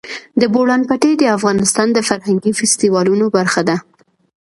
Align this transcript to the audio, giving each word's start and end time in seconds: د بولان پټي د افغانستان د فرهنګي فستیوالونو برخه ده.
د 0.41 0.43
بولان 0.53 0.81
پټي 0.89 1.11
د 1.17 1.23
افغانستان 1.37 1.87
د 1.93 1.99
فرهنګي 2.09 2.51
فستیوالونو 2.59 3.25
برخه 3.35 3.61
ده. 3.69 3.77